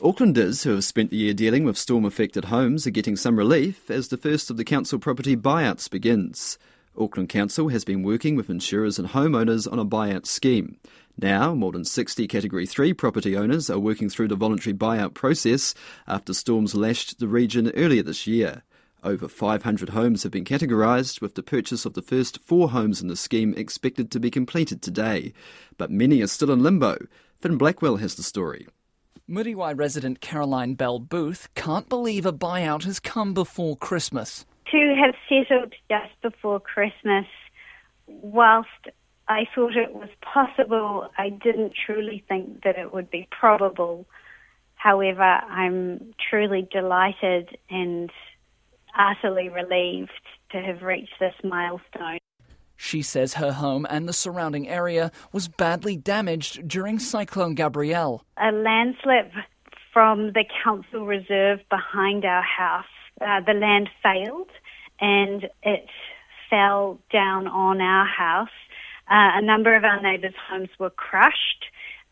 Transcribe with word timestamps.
Aucklanders 0.00 0.62
who 0.62 0.70
have 0.70 0.84
spent 0.84 1.10
the 1.10 1.16
year 1.16 1.34
dealing 1.34 1.64
with 1.64 1.76
storm 1.76 2.04
affected 2.04 2.44
homes 2.44 2.86
are 2.86 2.90
getting 2.90 3.16
some 3.16 3.36
relief 3.36 3.90
as 3.90 4.06
the 4.06 4.16
first 4.16 4.48
of 4.48 4.56
the 4.56 4.62
council 4.62 4.96
property 4.96 5.34
buyouts 5.36 5.90
begins. 5.90 6.56
Auckland 6.96 7.28
Council 7.28 7.66
has 7.70 7.84
been 7.84 8.04
working 8.04 8.36
with 8.36 8.48
insurers 8.48 9.00
and 9.00 9.08
homeowners 9.08 9.70
on 9.70 9.80
a 9.80 9.84
buyout 9.84 10.24
scheme. 10.24 10.76
Now, 11.20 11.52
more 11.52 11.72
than 11.72 11.84
60 11.84 12.28
Category 12.28 12.64
3 12.64 12.92
property 12.92 13.36
owners 13.36 13.68
are 13.68 13.80
working 13.80 14.08
through 14.08 14.28
the 14.28 14.36
voluntary 14.36 14.72
buyout 14.72 15.14
process 15.14 15.74
after 16.06 16.32
storms 16.32 16.76
lashed 16.76 17.18
the 17.18 17.26
region 17.26 17.72
earlier 17.74 18.04
this 18.04 18.24
year. 18.24 18.62
Over 19.02 19.26
500 19.26 19.88
homes 19.88 20.22
have 20.22 20.30
been 20.30 20.44
categorised, 20.44 21.20
with 21.20 21.34
the 21.34 21.42
purchase 21.42 21.84
of 21.84 21.94
the 21.94 22.02
first 22.02 22.38
four 22.44 22.70
homes 22.70 23.02
in 23.02 23.08
the 23.08 23.16
scheme 23.16 23.52
expected 23.56 24.12
to 24.12 24.20
be 24.20 24.30
completed 24.30 24.80
today. 24.80 25.32
But 25.76 25.90
many 25.90 26.22
are 26.22 26.28
still 26.28 26.52
in 26.52 26.62
limbo. 26.62 26.98
Finn 27.40 27.58
Blackwell 27.58 27.96
has 27.96 28.14
the 28.14 28.22
story. 28.22 28.68
Muriwai 29.28 29.78
resident 29.78 30.22
Caroline 30.22 30.72
Bell 30.72 30.98
Booth 30.98 31.48
can't 31.54 31.86
believe 31.90 32.24
a 32.24 32.32
buyout 32.32 32.84
has 32.84 32.98
come 32.98 33.34
before 33.34 33.76
Christmas. 33.76 34.46
To 34.70 34.94
have 34.98 35.14
settled 35.28 35.74
just 35.90 36.18
before 36.22 36.60
Christmas, 36.60 37.26
whilst 38.06 38.88
I 39.28 39.44
thought 39.54 39.76
it 39.76 39.92
was 39.92 40.08
possible, 40.22 41.10
I 41.18 41.28
didn't 41.28 41.74
truly 41.84 42.24
think 42.26 42.62
that 42.64 42.78
it 42.78 42.94
would 42.94 43.10
be 43.10 43.28
probable. 43.30 44.06
However, 44.76 45.22
I'm 45.22 46.14
truly 46.30 46.66
delighted 46.72 47.58
and 47.68 48.10
utterly 48.98 49.50
relieved 49.50 50.10
to 50.52 50.62
have 50.62 50.80
reached 50.80 51.20
this 51.20 51.34
milestone. 51.44 52.18
She 52.80 53.02
says 53.02 53.34
her 53.34 53.52
home 53.52 53.86
and 53.90 54.08
the 54.08 54.12
surrounding 54.12 54.68
area 54.68 55.10
was 55.32 55.48
badly 55.48 55.96
damaged 55.96 56.66
during 56.66 57.00
Cyclone 57.00 57.54
Gabrielle. 57.56 58.24
A 58.36 58.52
landslip 58.52 59.32
from 59.92 60.32
the 60.32 60.44
council 60.64 61.04
reserve 61.04 61.58
behind 61.70 62.24
our 62.24 62.42
house. 62.42 62.86
Uh, 63.20 63.40
the 63.44 63.52
land 63.52 63.90
failed 64.00 64.48
and 65.00 65.48
it 65.64 65.86
fell 66.48 67.00
down 67.12 67.48
on 67.48 67.80
our 67.80 68.06
house. 68.06 68.48
Uh, 69.10 69.34
a 69.34 69.42
number 69.42 69.74
of 69.74 69.82
our 69.82 70.00
neighbours' 70.00 70.34
homes 70.48 70.68
were 70.78 70.90
crushed. 70.90 71.64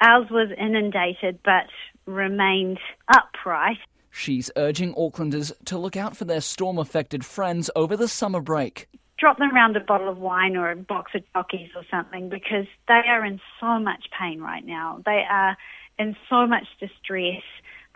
Ours 0.00 0.28
was 0.30 0.48
inundated 0.58 1.40
but 1.44 1.68
remained 2.06 2.78
upright. 3.14 3.76
She's 4.10 4.50
urging 4.56 4.94
Aucklanders 4.94 5.52
to 5.66 5.76
look 5.76 5.96
out 5.96 6.16
for 6.16 6.24
their 6.24 6.40
storm 6.40 6.78
affected 6.78 7.22
friends 7.22 7.68
over 7.76 7.98
the 7.98 8.08
summer 8.08 8.40
break 8.40 8.88
drop 9.18 9.38
them 9.38 9.54
around 9.54 9.76
a 9.76 9.80
bottle 9.80 10.08
of 10.08 10.18
wine 10.18 10.56
or 10.56 10.70
a 10.70 10.76
box 10.76 11.12
of 11.14 11.22
Takis 11.34 11.70
or 11.76 11.84
something 11.90 12.28
because 12.28 12.66
they 12.88 13.02
are 13.06 13.24
in 13.24 13.40
so 13.60 13.78
much 13.78 14.06
pain 14.18 14.40
right 14.40 14.64
now. 14.64 15.00
They 15.04 15.24
are 15.28 15.56
in 15.98 16.16
so 16.28 16.46
much 16.46 16.66
distress. 16.80 17.42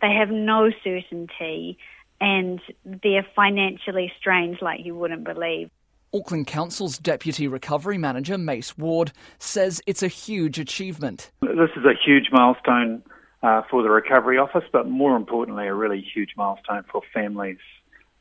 They 0.01 0.13
have 0.13 0.31
no 0.31 0.71
certainty 0.85 1.79
and 2.21 2.61
they're 2.85 3.27
financially 3.35 4.13
strained 4.19 4.59
like 4.61 4.85
you 4.85 4.95
wouldn't 4.95 5.25
believe. 5.25 5.71
Auckland 6.15 6.47
Council's 6.47 6.97
Deputy 6.99 7.47
Recovery 7.47 7.99
Manager, 7.99 8.39
Mace 8.39 8.79
Ward, 8.79 9.13
says 9.39 9.83
it's 9.87 10.03
a 10.03 10.09
huge 10.09 10.59
achievement. 10.59 11.31
This 11.43 11.71
is 11.77 11.85
a 11.85 11.93
huge 12.03 12.29
milestone 12.33 13.03
uh, 13.43 13.63
for 13.71 13.83
the 13.83 13.91
Recovery 13.91 14.39
Office, 14.39 14.65
but 14.73 14.89
more 14.89 15.17
importantly, 15.17 15.67
a 15.67 15.75
really 15.75 16.01
huge 16.01 16.31
milestone 16.37 16.85
for 16.91 17.03
families 17.13 17.59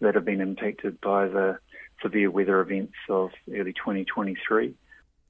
that 0.02 0.16
have 0.16 0.26
been 0.26 0.42
impacted 0.42 1.00
by 1.02 1.28
the 1.28 1.58
severe 2.02 2.32
weather 2.32 2.62
events 2.62 2.94
of 3.10 3.32
early 3.54 3.74
2023. 3.74 4.74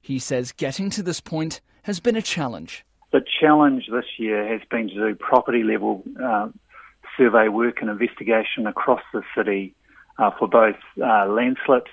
He 0.00 0.18
says 0.18 0.52
getting 0.52 0.90
to 0.90 1.02
this 1.02 1.20
point 1.20 1.60
has 1.82 2.00
been 2.00 2.16
a 2.16 2.22
challenge. 2.22 2.84
The 3.12 3.24
challenge 3.40 3.88
this 3.90 4.04
year 4.18 4.46
has 4.46 4.60
been 4.70 4.88
to 4.88 4.94
do 4.94 5.14
property 5.14 5.62
level 5.62 6.02
uh, 6.22 6.48
survey 7.16 7.48
work 7.48 7.80
and 7.80 7.90
investigation 7.90 8.66
across 8.66 9.00
the 9.12 9.22
city 9.36 9.74
uh, 10.18 10.30
for 10.38 10.48
both 10.48 10.76
uh, 11.02 11.26
landslips 11.26 11.90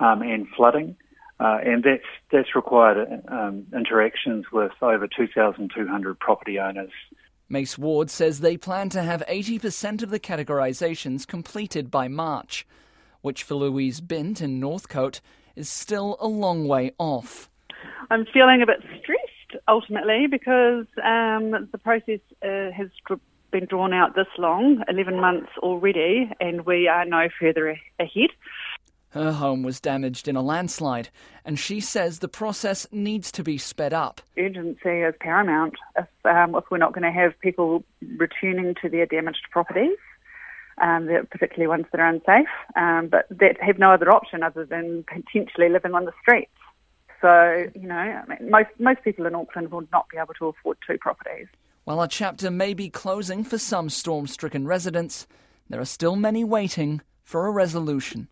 um, 0.00 0.22
and 0.22 0.46
flooding. 0.56 0.96
Uh, 1.40 1.58
and 1.64 1.82
that's 1.82 2.04
that's 2.30 2.54
required 2.54 3.22
um, 3.28 3.66
interactions 3.74 4.46
with 4.52 4.70
over 4.80 5.08
2,200 5.08 6.18
property 6.20 6.60
owners. 6.60 6.92
Mace 7.48 7.76
Ward 7.76 8.08
says 8.08 8.40
they 8.40 8.56
plan 8.56 8.88
to 8.90 9.02
have 9.02 9.22
80% 9.28 10.02
of 10.02 10.10
the 10.10 10.20
categorisations 10.20 11.26
completed 11.26 11.90
by 11.90 12.08
March 12.08 12.66
which 13.24 13.42
for 13.42 13.54
Louise 13.54 14.02
Bint 14.02 14.42
in 14.42 14.60
Northcote 14.60 15.22
is 15.56 15.66
still 15.66 16.18
a 16.20 16.28
long 16.28 16.68
way 16.68 16.92
off. 16.98 17.48
I'm 18.10 18.26
feeling 18.26 18.60
a 18.60 18.66
bit 18.66 18.80
stressed 19.00 19.64
ultimately 19.66 20.26
because 20.30 20.84
um, 21.02 21.68
the 21.72 21.80
process 21.82 22.20
uh, 22.42 22.70
has 22.70 22.90
been 23.50 23.64
drawn 23.64 23.94
out 23.94 24.14
this 24.14 24.26
long 24.36 24.84
11 24.88 25.18
months 25.18 25.48
already, 25.58 26.30
and 26.38 26.66
we 26.66 26.86
are 26.86 27.06
no 27.06 27.28
further 27.40 27.78
ahead. 27.98 28.28
Her 29.08 29.32
home 29.32 29.62
was 29.62 29.80
damaged 29.80 30.28
in 30.28 30.36
a 30.36 30.42
landslide, 30.42 31.08
and 31.46 31.58
she 31.58 31.80
says 31.80 32.18
the 32.18 32.28
process 32.28 32.86
needs 32.92 33.32
to 33.32 33.42
be 33.42 33.56
sped 33.56 33.94
up. 33.94 34.20
Urgency 34.36 35.00
is 35.00 35.14
paramount 35.18 35.76
if, 35.96 36.08
um, 36.26 36.54
if 36.56 36.64
we're 36.70 36.76
not 36.76 36.92
going 36.92 37.10
to 37.10 37.18
have 37.18 37.40
people 37.40 37.84
returning 38.18 38.74
to 38.82 38.90
their 38.90 39.06
damaged 39.06 39.46
properties 39.50 39.96
um, 40.80 41.08
particularly 41.30 41.66
ones 41.66 41.86
that 41.92 42.00
are 42.00 42.08
unsafe, 42.08 42.48
um, 42.76 43.08
but 43.08 43.26
that 43.30 43.60
have 43.60 43.78
no 43.78 43.92
other 43.92 44.10
option 44.10 44.42
other 44.42 44.64
than 44.64 45.04
potentially 45.04 45.68
living 45.68 45.94
on 45.94 46.04
the 46.04 46.12
streets. 46.20 46.50
So, 47.20 47.66
you 47.74 47.88
know, 47.88 47.94
I 47.94 48.22
mean, 48.28 48.50
most, 48.50 48.68
most 48.78 49.02
people 49.02 49.26
in 49.26 49.34
Auckland 49.34 49.70
will 49.70 49.86
not 49.92 50.08
be 50.10 50.18
able 50.18 50.34
to 50.34 50.46
afford 50.48 50.76
two 50.86 50.98
properties. 50.98 51.46
While 51.84 52.02
a 52.02 52.08
chapter 52.08 52.50
may 52.50 52.74
be 52.74 52.90
closing 52.90 53.44
for 53.44 53.58
some 53.58 53.88
storm 53.88 54.26
stricken 54.26 54.66
residents, 54.66 55.26
there 55.68 55.80
are 55.80 55.86
still 55.86 56.16
many 56.16 56.44
waiting 56.44 57.00
for 57.22 57.46
a 57.46 57.50
resolution. 57.50 58.28